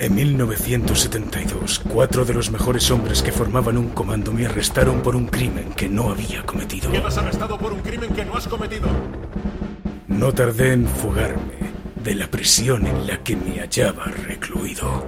En 0.00 0.14
1972, 0.14 1.82
cuatro 1.92 2.24
de 2.24 2.32
los 2.32 2.50
mejores 2.50 2.90
hombres 2.90 3.22
que 3.22 3.32
formaban 3.32 3.76
un 3.76 3.90
comando 3.90 4.32
me 4.32 4.46
arrestaron 4.46 5.02
por 5.02 5.14
un 5.14 5.26
crimen 5.26 5.74
que 5.76 5.90
no 5.90 6.08
había 6.08 6.42
cometido. 6.44 6.90
Quedas 6.90 7.18
arrestado 7.18 7.58
por 7.58 7.70
un 7.70 7.80
crimen 7.80 8.08
que 8.14 8.24
no 8.24 8.34
has 8.34 8.48
cometido. 8.48 8.88
No 10.08 10.32
tardé 10.32 10.72
en 10.72 10.86
fugarme 10.86 11.52
de 12.02 12.14
la 12.14 12.28
prisión 12.28 12.86
en 12.86 13.06
la 13.06 13.18
que 13.18 13.36
me 13.36 13.60
hallaba 13.60 14.06
recluido. 14.06 15.04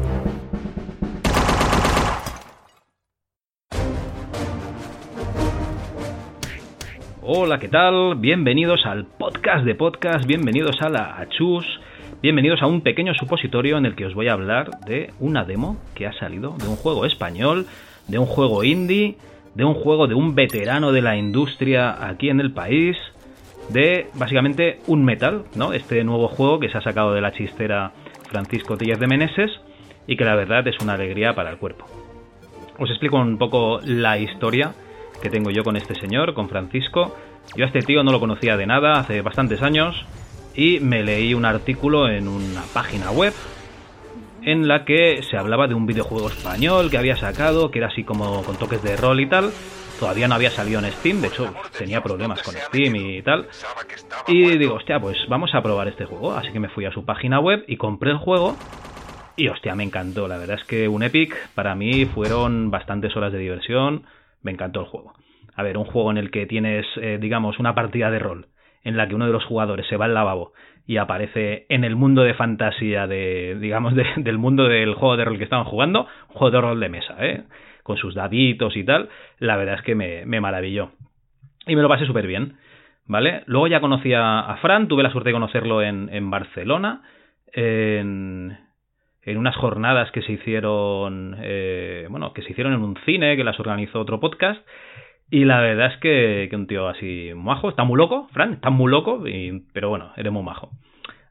Hola, 7.23 7.59
¿qué 7.59 7.69
tal? 7.69 8.17
Bienvenidos 8.17 8.85
al 8.85 9.07
podcast 9.07 9.65
de 9.65 9.75
podcast, 9.75 10.27
bienvenidos 10.27 10.77
a 10.83 10.91
la 10.91 11.17
Achus, 11.17 11.65
bienvenidos 12.23 12.63
a 12.63 12.67
un 12.67 12.83
pequeño 12.83 13.15
supositorio 13.15 13.77
en 13.79 13.85
el 13.85 13.97
que 13.97 14.07
os 14.07 14.15
voy 14.15 14.29
a 14.29 14.35
hablar 14.35 14.71
de 14.87 15.11
una 15.19 15.45
demo 15.45 15.77
que 15.93 16.07
ha 16.07 16.13
salido 16.13 16.55
de 16.57 16.69
un 16.69 16.77
juego 16.77 17.05
español, 17.05 17.67
de 18.07 18.21
un 18.21 18.27
juego 18.27 18.63
indie, 18.63 19.17
de 19.57 19.65
un 19.65 19.75
juego 19.75 20.07
de 20.07 20.15
un 20.15 20.37
veterano 20.37 20.93
de 20.93 21.03
la 21.03 21.17
industria 21.17 22.07
aquí 22.07 22.29
en 22.29 22.39
el 22.39 22.53
país, 22.53 22.97
de 23.71 24.07
básicamente 24.15 24.79
un 24.87 25.05
metal, 25.05 25.47
¿no? 25.57 25.73
Este 25.73 26.05
nuevo 26.05 26.29
juego 26.29 26.61
que 26.61 26.69
se 26.69 26.79
ha 26.79 26.83
sacado 26.83 27.13
de 27.13 27.21
la 27.21 27.33
chistera 27.33 27.91
Francisco 28.29 28.77
Tellez 28.77 29.01
de 29.01 29.09
Meneses 29.09 29.51
y 30.07 30.17
que 30.17 30.25
la 30.25 30.37
verdad 30.37 30.67
es 30.69 30.79
una 30.81 30.93
alegría 30.93 31.35
para 31.35 31.51
el 31.51 31.59
cuerpo. 31.59 31.87
Os 32.79 32.89
explico 32.89 33.17
un 33.17 33.37
poco 33.37 33.81
la 33.85 34.17
historia 34.19 34.75
que 35.21 35.29
tengo 35.29 35.51
yo 35.51 35.65
con 35.65 35.77
este 35.77 35.97
señor, 35.97 36.35
con 36.35 36.49
Francisco. 36.49 37.17
Yo 37.57 37.65
a 37.65 37.67
este 37.67 37.81
tío 37.81 38.05
no 38.05 38.13
lo 38.13 38.21
conocía 38.21 38.57
de 38.57 38.67
nada 38.67 38.93
hace 38.93 39.23
bastantes 39.23 39.61
años 39.61 40.07
y 40.55 40.81
me 40.81 41.03
leí 41.03 41.35
un 41.35 41.45
artículo 41.45 42.09
en 42.09 42.29
una 42.29 42.63
página 42.73 43.11
web 43.11 43.33
en 44.43 44.67
la 44.67 44.85
que 44.85 45.23
se 45.23 45.37
hablaba 45.37 45.69
de 45.69 45.75
un 45.75 45.87
videojuego 45.87 46.29
español 46.29 46.91
que 46.91 46.99
había 46.99 47.17
sacado, 47.17 47.71
que 47.71 47.79
era 47.79 47.89
así 47.89 48.05
como 48.05 48.43
con 48.43 48.57
toques 48.57 48.83
de 48.83 48.97
rol 48.97 49.21
y 49.21 49.27
tal. 49.29 49.51
Todavía 50.01 50.27
no 50.27 50.35
había 50.35 50.51
salido 50.51 50.81
en 50.81 50.91
Steam, 50.91 51.21
de 51.21 51.29
hecho 51.29 51.55
tenía 51.79 52.03
problemas 52.03 52.43
con 52.43 52.55
Steam 52.55 52.97
y 52.97 53.23
tal. 53.23 53.47
Y 54.27 54.59
digo, 54.59 54.75
hostia, 54.75 54.99
pues 54.99 55.17
vamos 55.29 55.55
a 55.55 55.63
probar 55.63 55.87
este 55.87 56.07
juego. 56.07 56.33
Así 56.33 56.51
que 56.51 56.59
me 56.59 56.69
fui 56.71 56.85
a 56.87 56.91
su 56.91 57.05
página 57.05 57.39
web 57.39 57.65
y 57.69 57.77
compré 57.77 58.11
el 58.11 58.17
juego. 58.17 58.57
Y 59.37 59.47
hostia, 59.49 59.77
me 59.77 59.85
encantó. 59.85 60.27
La 60.27 60.39
verdad 60.39 60.59
es 60.61 60.67
que 60.67 60.89
un 60.89 61.05
Epic 61.05 61.37
para 61.55 61.77
mí 61.77 62.05
fueron 62.07 62.71
bastantes 62.73 63.17
horas 63.17 63.33
de 63.33 63.39
diversión 63.39 64.05
me 64.43 64.51
encantó 64.51 64.81
el 64.81 64.87
juego. 64.87 65.15
A 65.55 65.63
ver, 65.63 65.79
un 65.79 65.85
juego 65.85 66.11
en 66.11 66.19
el 66.19 66.31
que 66.31 66.47
tienes, 66.47 66.85
eh, 66.97 67.19
digamos, 67.21 67.59
una 67.59 67.75
partida 67.75 68.11
de 68.11 68.19
rol 68.19 68.49
en 68.85 68.97
la 68.97 69.09
que 69.09 69.15
uno 69.15 69.27
de 69.27 69.33
los 69.33 69.45
jugadores 69.45 69.87
se 69.87 69.97
va 69.97 70.07
al 70.07 70.15
lavabo 70.15 70.53
y 70.87 70.97
aparece 70.97 71.67
en 71.69 71.85
el 71.85 71.97
mundo 71.97 72.23
de 72.23 72.35
fantasía 72.35 73.07
de, 73.07 73.57
digamos, 73.61 73.95
del 74.17 74.39
mundo 74.39 74.65
del 74.65 74.95
juego 74.95 75.17
de 75.17 75.25
rol 75.25 75.39
que 75.39 75.45
estaban 75.45 75.65
jugando, 75.65 76.07
un 76.29 76.35
juego 76.35 76.51
de 76.51 76.61
rol 76.61 76.81
de 76.81 76.89
mesa, 76.89 77.17
¿eh? 77.21 77.45
Con 77.83 77.97
sus 77.97 78.15
daditos 78.15 78.77
y 78.77 78.85
tal, 78.85 79.09
la 79.39 79.57
verdad 79.57 79.77
es 79.77 79.83
que 79.83 79.95
me, 79.95 80.25
me 80.27 80.41
maravilló. 80.41 80.91
Y 81.67 81.77
me 81.77 81.83
lo 81.83 81.89
pasé 81.89 82.07
súper 82.07 82.27
bien, 82.27 82.57
¿vale? 83.07 83.43
Luego 83.47 83.67
ya 83.67 83.81
conocí 83.81 84.13
a, 84.15 84.57
Fran, 84.61 84.89
tuve 84.89 85.03
la 85.03 85.11
suerte 85.11 85.31
de 85.31 85.35
conocerlo 85.35 85.83
en, 85.83 86.09
en 86.13 86.31
Barcelona, 86.31 87.03
en, 87.53 88.57
en 89.23 89.39
unas 89.39 89.57
jornadas 89.57 90.11
que 90.11 90.23
se 90.23 90.33
hicieron, 90.33 91.37
eh, 91.41 92.07
bueno, 92.11 92.33
que 92.33 92.43
se 92.43 92.53
hicieron 92.53 92.73
en 92.73 92.83
un 92.83 92.97
cine, 93.05 93.37
que 93.37 93.45
las 93.45 93.59
organizó 93.59 94.01
otro 94.01 94.21
podcast. 94.21 94.61
Y 95.33 95.47
la 95.47 95.63
verdad 95.63 95.95
es 95.95 95.97
que, 95.97 96.51
un 96.53 96.67
tío 96.67 96.89
así 96.89 97.31
majo, 97.35 97.71
está 97.71 97.85
muy 97.85 97.97
loco, 97.97 98.29
Fran, 98.33 98.53
está 98.53 98.69
muy 98.69 98.91
loco, 98.91 99.27
y, 99.27 99.63
pero 99.73 99.89
bueno, 99.89 100.13
eres 100.19 100.31
muy 100.31 100.43
majo. 100.43 100.69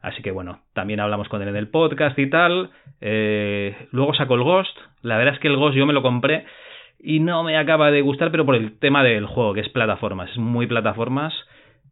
Así 0.01 0.23
que 0.23 0.31
bueno, 0.31 0.61
también 0.73 0.99
hablamos 0.99 1.29
con 1.29 1.39
él 1.43 1.49
en 1.49 1.55
el 1.55 1.67
podcast 1.67 2.17
y 2.17 2.27
tal. 2.27 2.71
Eh, 2.99 3.89
luego 3.91 4.15
sacó 4.15 4.33
el 4.33 4.41
Ghost. 4.41 4.75
La 5.03 5.17
verdad 5.17 5.35
es 5.35 5.39
que 5.39 5.49
el 5.49 5.55
Ghost 5.55 5.77
yo 5.77 5.85
me 5.85 5.93
lo 5.93 6.01
compré 6.01 6.47
y 6.99 7.19
no 7.19 7.43
me 7.43 7.55
acaba 7.59 7.91
de 7.91 8.01
gustar, 8.01 8.31
pero 8.31 8.43
por 8.43 8.55
el 8.55 8.79
tema 8.79 9.03
del 9.03 9.27
juego, 9.27 9.53
que 9.53 9.59
es 9.59 9.69
plataformas. 9.69 10.31
Es 10.31 10.37
muy 10.39 10.65
plataformas 10.65 11.31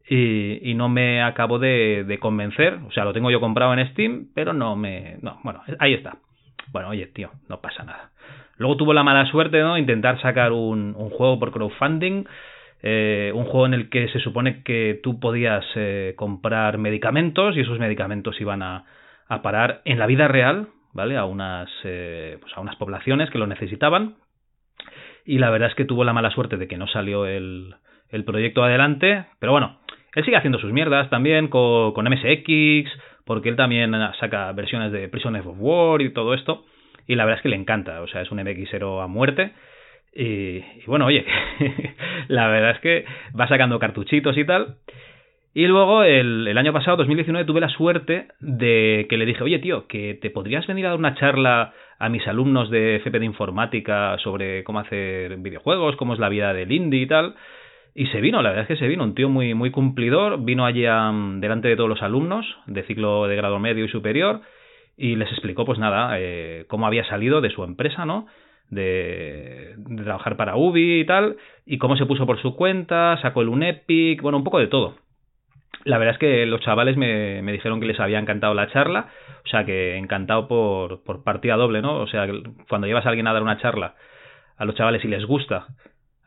y, 0.09 0.73
no 0.73 0.89
me 0.89 1.21
acabo 1.21 1.59
de, 1.59 2.17
convencer. 2.19 2.79
O 2.87 2.91
sea, 2.91 3.05
lo 3.05 3.13
tengo 3.13 3.29
yo 3.29 3.39
comprado 3.39 3.71
en 3.75 3.87
Steam, 3.91 4.29
pero 4.33 4.51
no 4.51 4.75
me... 4.75 5.17
No, 5.21 5.39
bueno, 5.43 5.61
ahí 5.77 5.93
está. 5.93 6.17
Bueno, 6.71 6.89
oye, 6.89 7.05
tío, 7.05 7.29
no 7.47 7.61
pasa 7.61 7.83
nada. 7.83 8.09
Luego 8.59 8.75
tuvo 8.75 8.93
la 8.93 9.03
mala 9.03 9.25
suerte, 9.31 9.61
¿no? 9.61 9.77
Intentar 9.77 10.21
sacar 10.21 10.51
un, 10.51 10.93
juego 10.93 11.39
por 11.39 11.51
crowdfunding. 11.51 12.25
Eh, 12.83 13.31
un 13.33 13.45
juego 13.45 13.65
en 13.65 13.73
el 13.73 13.89
que 13.89 14.09
se 14.09 14.19
supone 14.19 14.63
que 14.63 14.99
tú 15.01 15.19
podías 15.19 15.65
eh, 15.75 16.13
comprar 16.17 16.77
medicamentos 16.77 17.55
y 17.55 17.61
esos 17.61 17.79
medicamentos 17.79 18.39
iban 18.39 18.61
a, 18.61 18.85
a, 19.27 19.41
parar 19.41 19.81
en 19.85 19.97
la 19.97 20.07
vida 20.07 20.27
real, 20.27 20.67
¿vale? 20.93 21.17
A 21.17 21.25
unas, 21.25 21.69
eh, 21.85 22.37
pues 22.41 22.55
a 22.55 22.59
unas 22.59 22.75
poblaciones 22.75 23.29
que 23.29 23.37
lo 23.37 23.47
necesitaban. 23.47 24.15
Y 25.25 25.39
la 25.39 25.49
verdad 25.51 25.69
es 25.69 25.75
que 25.75 25.85
tuvo 25.85 26.03
la 26.03 26.13
mala 26.13 26.31
suerte 26.31 26.57
de 26.57 26.67
que 26.67 26.77
no 26.77 26.87
salió 26.87 27.25
el, 27.25 27.75
el 28.09 28.25
proyecto 28.25 28.63
adelante. 28.63 29.25
Pero 29.39 29.53
bueno, 29.53 29.79
él 30.15 30.25
sigue 30.25 30.37
haciendo 30.37 30.59
sus 30.59 30.73
mierdas 30.73 31.09
también 31.09 31.47
con, 31.47 31.93
con 31.93 32.09
MSX, 32.09 32.91
porque 33.23 33.47
él 33.47 33.55
también 33.55 33.93
saca 34.19 34.51
versiones 34.51 34.91
de 34.91 35.07
Prisoners 35.07 35.45
of 35.45 35.55
War 35.59 36.01
y 36.01 36.11
todo 36.11 36.33
esto. 36.33 36.65
Y 37.09 37.15
la 37.15 37.25
verdad 37.25 37.39
es 37.39 37.41
que 37.41 37.49
le 37.49 37.55
encanta, 37.55 38.03
o 38.03 38.07
sea, 38.07 38.21
es 38.21 38.29
un 38.29 38.37
MXero 38.39 39.01
a 39.01 39.07
muerte. 39.07 39.49
Y, 40.13 40.61
bueno, 40.85 41.07
oye, 41.07 41.25
la 42.27 42.47
verdad 42.49 42.69
es 42.69 42.79
que 42.81 43.03
va 43.37 43.47
sacando 43.47 43.79
cartuchitos 43.79 44.37
y 44.37 44.45
tal. 44.45 44.75
Y 45.55 45.65
luego, 45.65 46.03
el, 46.03 46.47
el, 46.47 46.55
año 46.55 46.71
pasado, 46.71 46.97
2019, 46.97 47.47
tuve 47.47 47.61
la 47.61 47.69
suerte 47.69 48.27
de 48.39 49.07
que 49.09 49.17
le 49.17 49.25
dije, 49.25 49.43
oye, 49.43 49.57
tío, 49.57 49.87
que 49.87 50.19
te 50.21 50.29
podrías 50.29 50.67
venir 50.67 50.85
a 50.85 50.89
dar 50.89 50.99
una 50.99 51.15
charla 51.15 51.73
a 51.97 52.09
mis 52.09 52.27
alumnos 52.27 52.69
de 52.69 52.97
FP 52.97 53.17
de 53.17 53.25
informática 53.25 54.15
sobre 54.19 54.63
cómo 54.63 54.77
hacer 54.77 55.35
videojuegos, 55.37 55.95
cómo 55.95 56.13
es 56.13 56.19
la 56.19 56.29
vida 56.29 56.53
del 56.53 56.71
indie 56.71 57.01
y 57.01 57.07
tal. 57.07 57.33
Y 57.95 58.05
se 58.07 58.21
vino, 58.21 58.43
la 58.43 58.49
verdad 58.49 58.65
es 58.69 58.77
que 58.77 58.85
se 58.85 58.87
vino, 58.87 59.03
un 59.03 59.15
tío 59.15 59.29
muy, 59.29 59.55
muy 59.55 59.71
cumplidor, 59.71 60.43
vino 60.45 60.63
allí 60.63 60.81
delante 60.83 61.69
de 61.69 61.75
todos 61.75 61.89
los 61.89 62.03
alumnos 62.03 62.45
de 62.67 62.83
ciclo 62.83 63.27
de 63.27 63.35
grado 63.35 63.57
medio 63.57 63.83
y 63.83 63.89
superior 63.89 64.41
y 64.99 65.15
les 65.15 65.31
explicó 65.31 65.63
pues 65.65 65.79
nada, 65.79 66.19
eh, 66.19 66.65
cómo 66.67 66.85
había 66.85 67.05
salido 67.05 67.39
de 67.39 67.49
su 67.49 67.63
empresa, 67.63 68.05
¿no? 68.05 68.27
De, 68.69 69.75
trabajar 70.03 70.35
para 70.35 70.57
Ubi 70.57 70.99
y 70.99 71.05
tal, 71.05 71.37
y 71.65 71.77
cómo 71.77 71.95
se 71.95 72.05
puso 72.05 72.25
por 72.25 72.41
su 72.41 72.55
cuenta, 72.55 73.17
sacó 73.21 73.41
el 73.41 73.47
UNEPIC, 73.47 74.21
bueno, 74.21 74.37
un 74.37 74.43
poco 74.43 74.59
de 74.59 74.67
todo. 74.67 74.97
La 75.85 75.97
verdad 75.97 76.15
es 76.15 76.19
que 76.19 76.45
los 76.45 76.59
chavales 76.59 76.97
me, 76.97 77.41
me 77.41 77.53
dijeron 77.53 77.79
que 77.79 77.87
les 77.87 77.99
había 78.01 78.19
encantado 78.19 78.53
la 78.53 78.67
charla, 78.67 79.07
o 79.45 79.47
sea 79.47 79.63
que 79.63 79.95
encantado 79.95 80.49
por, 80.49 81.01
por 81.03 81.23
partida 81.23 81.55
doble, 81.55 81.81
¿no? 81.81 82.01
O 82.01 82.07
sea, 82.07 82.27
cuando 82.67 82.85
llevas 82.85 83.05
a 83.05 83.09
alguien 83.09 83.27
a 83.27 83.33
dar 83.33 83.41
una 83.41 83.57
charla 83.57 83.95
a 84.57 84.65
los 84.65 84.75
chavales 84.75 85.05
y 85.05 85.07
les 85.07 85.23
gusta 85.25 85.67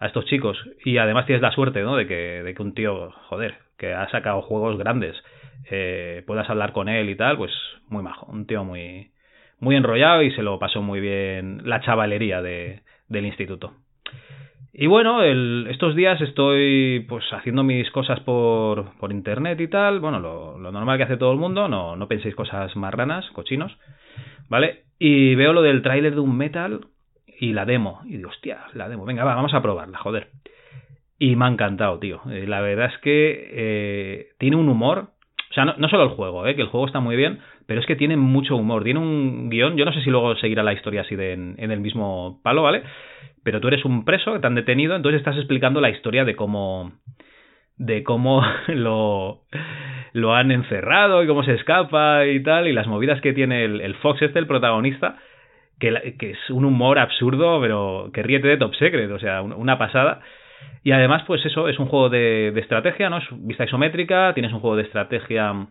a 0.03 0.07
estos 0.07 0.27
chicos. 0.27 0.59
Y 0.85 0.99
además 0.99 1.27
tienes 1.27 1.43
la 1.43 1.53
suerte, 1.53 1.81
¿no? 1.83 1.97
De 1.97 2.07
que, 2.07 2.43
de 2.43 2.55
que 2.55 2.63
un 2.63 2.75
tío, 2.75 3.13
joder, 3.29 3.55
que 3.79 3.95
ha 3.95 4.11
sacado 4.11 4.43
juegos 4.43 4.77
grandes, 4.77 5.17
eh, 5.71 6.25
puedas 6.27 6.51
hablar 6.51 6.73
con 6.73 6.89
él 6.89 7.09
y 7.09 7.15
tal, 7.15 7.37
pues 7.37 7.53
muy 7.89 8.03
majo. 8.03 8.27
Un 8.27 8.47
tío 8.47 8.65
muy, 8.65 9.13
muy 9.61 9.77
enrollado 9.77 10.23
y 10.23 10.33
se 10.33 10.43
lo 10.43 10.59
pasó 10.59 10.83
muy 10.83 10.99
bien 10.99 11.63
la 11.65 11.81
chavalería 11.81 12.43
de, 12.43 12.81
del 13.09 13.27
instituto. 13.27 13.75
Y 14.73 14.87
bueno, 14.87 15.23
el, 15.23 15.69
estos 15.71 15.95
días 15.95 16.21
estoy 16.21 17.07
pues 17.09 17.25
haciendo 17.33 17.63
mis 17.63 17.89
cosas 17.93 18.19
por, 18.21 18.99
por 18.99 19.13
internet 19.13 19.61
y 19.61 19.69
tal. 19.69 20.01
Bueno, 20.01 20.19
lo, 20.19 20.59
lo 20.59 20.73
normal 20.73 20.97
que 20.97 21.05
hace 21.05 21.17
todo 21.17 21.31
el 21.31 21.39
mundo, 21.39 21.69
no, 21.69 21.95
no 21.95 22.09
penséis 22.09 22.35
cosas 22.35 22.75
marranas, 22.75 23.31
cochinos, 23.31 23.77
¿vale? 24.49 24.85
Y 24.99 25.37
veo 25.37 25.53
lo 25.53 25.63
del 25.63 25.83
tráiler 25.83 26.15
de 26.15 26.21
un 26.21 26.37
metal 26.37 26.81
y 27.43 27.53
la 27.53 27.65
demo. 27.65 28.01
Y 28.05 28.19
digo, 28.19 28.31
hostia, 28.31 28.61
la 28.75 28.89
demo, 28.89 29.05
venga, 29.05 29.25
va, 29.25 29.35
vamos 29.35 29.53
a 29.53 29.61
probarla, 29.61 29.99
joder. 29.99 30.29
Y 31.19 31.35
me 31.35 31.47
ha 31.47 31.49
encantado, 31.49 31.99
tío. 31.99 32.21
Eh, 32.31 32.47
la 32.47 32.61
verdad 32.61 32.87
es 32.95 32.99
que 33.01 33.51
eh, 33.53 34.29
tiene 34.39 34.55
un 34.55 34.69
humor. 34.69 35.09
O 35.51 35.55
sea, 35.55 35.65
no, 35.65 35.89
solo 35.89 36.05
el 36.05 36.11
juego, 36.11 36.47
eh, 36.47 36.55
que 36.55 36.63
el 36.63 36.69
juego 36.69 36.87
está 36.87 37.01
muy 37.01 37.17
bien, 37.17 37.41
pero 37.67 37.81
es 37.81 37.87
que 37.87 37.97
tiene 37.97 38.17
mucho 38.17 38.55
humor. 38.55 38.85
Tiene 38.85 39.01
un 39.01 39.51
guion. 39.51 39.77
Yo 39.77 39.85
no 39.85 39.93
sé 39.93 40.03
si 40.03 40.11
luego 40.11 40.37
seguirá 40.37 40.63
la 40.63 40.73
historia 40.73 41.01
así 41.01 41.17
de 41.17 41.33
en, 41.33 41.59
el 41.59 41.81
mismo 41.81 42.41
palo, 42.45 42.63
¿vale? 42.63 42.85
Pero 43.43 43.61
tú 43.61 43.67
eres 43.67 43.85
un 43.85 44.05
preso 44.05 44.41
que 44.41 44.49
detenido, 44.51 44.95
entonces 44.95 45.19
estás 45.19 45.37
explicando 45.37 45.81
la 45.81 45.91
historia 45.91 46.25
de 46.25 46.37
cómo. 46.37 46.93
de 47.77 48.05
cómo 48.05 48.41
lo, 48.69 49.41
lo 50.13 50.35
han 50.37 50.53
encerrado 50.53 51.25
y 51.25 51.27
cómo 51.27 51.43
se 51.43 51.55
escapa 51.55 52.25
y 52.25 52.41
tal, 52.45 52.69
y 52.69 52.73
las 52.73 52.87
movidas 52.87 53.21
que 53.21 53.33
tiene 53.33 53.65
el, 53.65 53.81
el 53.81 53.97
Fox 53.97 54.23
este, 54.23 54.39
el 54.39 54.47
protagonista 54.47 55.19
que, 55.91 56.31
es 56.31 56.51
un 56.51 56.65
humor 56.65 56.99
absurdo, 56.99 57.61
pero 57.61 58.11
que 58.13 58.23
ríete 58.23 58.47
de 58.47 58.57
Top 58.57 58.75
Secret, 58.75 59.11
o 59.11 59.19
sea, 59.19 59.43
una 59.43 59.79
pasada. 59.79 60.21
Y 60.85 60.93
además, 60.93 61.25
pues 61.27 61.45
eso, 61.45 61.69
es 61.69 61.79
un 61.79 61.87
juego 61.87 62.09
de, 62.09 62.49
estrategia, 62.57 63.11
¿no? 63.11 63.19
Es 63.19 63.25
vista 63.31 63.65
isométrica, 63.65 64.33
tienes 64.35 64.53
un 64.53 64.61
juego 64.61 64.77
de 64.77 64.85
estrategia 64.85 65.67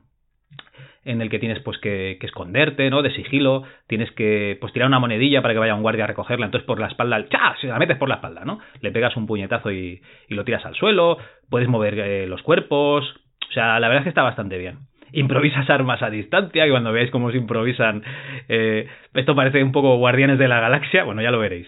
en 1.03 1.21
el 1.21 1.29
que 1.29 1.39
tienes 1.39 1.59
pues 1.61 1.77
que, 1.79 2.19
esconderte, 2.21 2.89
¿no? 2.89 3.01
De 3.01 3.11
sigilo, 3.11 3.63
tienes 3.87 4.11
que 4.11 4.57
pues 4.59 4.73
tirar 4.73 4.87
una 4.87 4.99
monedilla 4.99 5.41
para 5.41 5.53
que 5.53 5.59
vaya 5.59 5.75
un 5.75 5.81
guardia 5.81 6.03
a 6.03 6.07
recogerla, 6.07 6.45
entonces 6.45 6.67
por 6.67 6.79
la 6.79 6.87
espalda, 6.87 7.27
¡cha! 7.29 7.55
Se 7.59 7.67
la 7.67 7.79
metes 7.79 7.97
por 7.97 8.09
la 8.09 8.15
espalda, 8.15 8.43
¿no? 8.45 8.59
Le 8.81 8.91
pegas 8.91 9.15
un 9.15 9.25
puñetazo 9.25 9.71
y, 9.71 10.01
lo 10.27 10.43
tiras 10.43 10.65
al 10.65 10.75
suelo, 10.75 11.17
puedes 11.49 11.67
mover 11.67 11.97
eh, 11.99 12.27
los 12.27 12.43
cuerpos, 12.43 13.15
o 13.49 13.53
sea, 13.53 13.79
la 13.79 13.87
verdad 13.87 14.01
es 14.01 14.03
que 14.03 14.09
está 14.09 14.23
bastante 14.23 14.57
bien. 14.57 14.90
Improvisas 15.13 15.69
armas 15.69 16.01
a 16.01 16.09
distancia, 16.09 16.65
que 16.65 16.71
cuando 16.71 16.91
veáis 16.91 17.11
cómo 17.11 17.31
se 17.31 17.37
improvisan, 17.37 18.03
eh, 18.47 18.87
esto 19.13 19.35
parece 19.35 19.63
un 19.63 19.71
poco 19.71 19.97
Guardianes 19.97 20.39
de 20.39 20.47
la 20.47 20.59
Galaxia, 20.59 21.03
bueno, 21.03 21.21
ya 21.21 21.31
lo 21.31 21.39
veréis, 21.39 21.67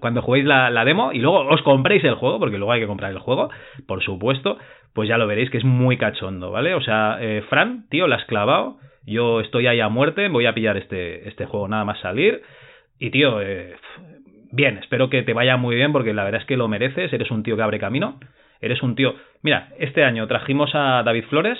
cuando 0.00 0.22
juguéis 0.22 0.46
la, 0.46 0.70
la, 0.70 0.84
demo 0.84 1.12
y 1.12 1.18
luego 1.18 1.40
os 1.48 1.62
compréis 1.62 2.04
el 2.04 2.14
juego, 2.14 2.38
porque 2.38 2.58
luego 2.58 2.72
hay 2.72 2.80
que 2.80 2.86
comprar 2.86 3.10
el 3.10 3.18
juego, 3.18 3.50
por 3.86 4.02
supuesto, 4.02 4.58
pues 4.92 5.08
ya 5.08 5.18
lo 5.18 5.26
veréis 5.26 5.50
que 5.50 5.58
es 5.58 5.64
muy 5.64 5.96
cachondo, 5.96 6.50
¿vale? 6.50 6.74
O 6.74 6.80
sea, 6.80 7.18
eh, 7.20 7.42
Fran, 7.48 7.86
tío, 7.88 8.06
la 8.06 8.16
has 8.16 8.24
clavado, 8.24 8.78
yo 9.04 9.40
estoy 9.40 9.66
ahí 9.66 9.80
a 9.80 9.88
muerte, 9.88 10.28
voy 10.28 10.46
a 10.46 10.54
pillar 10.54 10.76
este, 10.76 11.28
este 11.28 11.46
juego 11.46 11.68
nada 11.68 11.84
más 11.84 12.00
salir, 12.00 12.42
y 12.98 13.10
tío, 13.10 13.40
eh, 13.42 13.76
bien, 14.52 14.78
espero 14.78 15.10
que 15.10 15.22
te 15.22 15.34
vaya 15.34 15.56
muy 15.56 15.76
bien, 15.76 15.92
porque 15.92 16.14
la 16.14 16.24
verdad 16.24 16.40
es 16.40 16.46
que 16.46 16.56
lo 16.56 16.68
mereces, 16.68 17.12
eres 17.12 17.30
un 17.30 17.42
tío 17.42 17.56
que 17.56 17.62
abre 17.62 17.78
camino, 17.78 18.18
eres 18.60 18.82
un 18.82 18.94
tío... 18.94 19.14
Mira, 19.42 19.68
este 19.78 20.02
año 20.02 20.26
trajimos 20.26 20.74
a 20.74 21.02
David 21.04 21.24
Flores, 21.28 21.58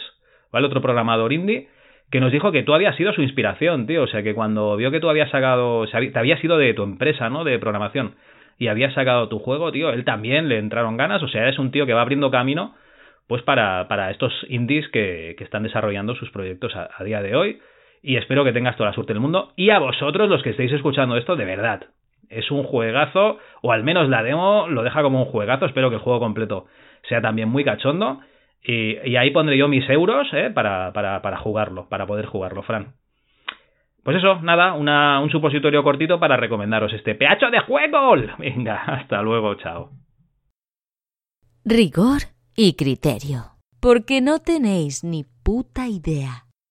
¿vale? 0.53 0.67
Otro 0.67 0.81
programador 0.81 1.33
indie, 1.33 1.69
que 2.11 2.21
nos 2.21 2.33
dijo 2.33 2.53
que 2.53 2.63
tú 2.63 2.75
habías 2.75 2.97
sido 2.97 3.13
su 3.13 3.23
inspiración, 3.23 3.87
tío. 3.87 4.03
O 4.03 4.07
sea, 4.07 4.23
que 4.23 4.35
cuando 4.35 4.77
vio 4.77 4.91
que 4.91 5.01
tú 5.01 5.09
habías 5.09 5.31
sacado, 5.31 5.87
te 5.87 6.19
habías 6.19 6.43
ido 6.43 6.59
de 6.59 6.75
tu 6.75 6.83
empresa, 6.83 7.29
¿no? 7.31 7.45
De 7.45 7.59
programación, 7.59 8.15
y 8.59 8.69
habías 8.69 8.95
sacado 8.95 9.29
tu 9.29 9.39
juego, 9.39 9.71
tío, 9.73 9.91
él 9.91 10.05
también 10.05 10.49
le 10.49 10.59
entraron 10.59 10.97
ganas. 10.97 11.23
O 11.23 11.29
sea, 11.29 11.49
es 11.49 11.59
un 11.59 11.71
tío 11.71 11.87
que 11.87 11.93
va 11.93 12.03
abriendo 12.03 12.31
camino, 12.31 12.75
pues 13.27 13.43
para, 13.43 13.87
para 13.89 14.11
estos 14.11 14.33
indies 14.49 14.89
que, 14.89 15.35
que 15.37 15.45
están 15.45 15.63
desarrollando 15.63 16.15
sus 16.15 16.31
proyectos 16.31 16.75
a, 16.75 16.89
a 16.97 17.05
día 17.05 17.23
de 17.23 17.37
hoy. 17.37 17.61
Y 18.03 18.17
espero 18.17 18.45
que 18.45 18.53
tengas 18.53 18.77
toda 18.77 18.91
la 18.91 18.95
suerte 18.95 19.13
del 19.13 19.21
mundo. 19.21 19.53
Y 19.57 19.71
a 19.71 19.79
vosotros, 19.79 20.29
los 20.29 20.43
que 20.43 20.51
estéis 20.51 20.73
escuchando 20.73 21.17
esto, 21.17 21.37
de 21.37 21.45
verdad. 21.45 21.87
Es 22.29 22.51
un 22.51 22.63
juegazo, 22.63 23.39
o 23.63 23.73
al 23.73 23.85
menos 23.85 24.09
la 24.09 24.23
demo 24.23 24.67
lo 24.69 24.83
deja 24.83 25.03
como 25.03 25.23
un 25.23 25.27
juegazo. 25.27 25.67
Espero 25.67 25.91
que 25.91 25.97
el 25.97 26.03
juego 26.03 26.21
completo 26.21 26.67
sea 27.09 27.21
también 27.21 27.49
muy 27.49 27.65
cachondo. 27.65 28.21
Y, 28.63 29.17
ahí 29.17 29.31
pondré 29.31 29.57
yo 29.57 29.69
mis 29.69 29.89
euros 29.89 30.27
¿eh? 30.33 30.51
para, 30.51 30.93
para, 30.93 31.23
para 31.23 31.39
jugarlo, 31.39 31.89
para 31.89 32.07
poder 32.07 32.27
jugarlo, 32.27 32.63
Fran. 32.63 32.95
Pues 34.07 34.19
eso, 34.19 34.41
nada, 34.41 34.75
un 34.75 35.31
supositorio 35.31 35.83
cortito 35.83 36.21
para 36.21 36.37
recomendaros 36.37 36.93
este 36.93 37.17
peacho 37.17 37.51
de 37.51 37.59
juego. 37.59 38.15
Venga, 38.39 38.77
hasta 38.87 39.21
luego, 39.21 39.57
chao. 39.57 39.91
Rigor 41.65 42.23
y 42.55 42.77
criterio. 42.77 43.57
Porque 43.81 44.21
no 44.21 44.39
tenéis 44.39 45.03
ni 45.03 45.25
puta 45.43 45.89
idea. 45.89 46.46